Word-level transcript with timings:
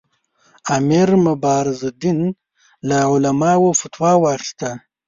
امیر 0.77 1.09
مبارزالدین 1.25 2.19
له 2.87 2.97
علماوو 3.13 3.77
فتوا 3.79 4.11
واخیستله. 4.21 4.73